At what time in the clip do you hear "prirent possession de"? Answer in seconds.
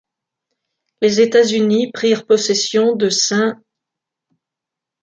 1.91-3.09